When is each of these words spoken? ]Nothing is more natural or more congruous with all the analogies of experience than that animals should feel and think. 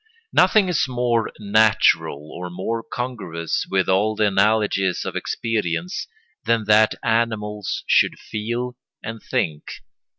]Nothing 0.33 0.67
is 0.67 0.87
more 0.87 1.29
natural 1.37 2.31
or 2.31 2.49
more 2.49 2.81
congruous 2.81 3.67
with 3.69 3.87
all 3.87 4.15
the 4.15 4.25
analogies 4.25 5.05
of 5.05 5.15
experience 5.15 6.07
than 6.43 6.63
that 6.63 6.95
animals 7.03 7.83
should 7.85 8.17
feel 8.17 8.75
and 9.03 9.21
think. 9.21 9.61